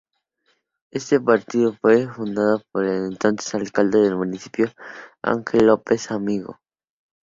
Este 0.89 1.19
partido 1.19 1.73
fue 1.79 2.07
fundado 2.07 2.63
por 2.71 2.85
el 2.85 3.05
entonces 3.05 3.53
alcalde 3.53 3.99
del 3.99 4.15
municipio 4.17 4.65
Ángel 5.21 5.67
López 5.67 6.09
Amigo. 6.09 6.59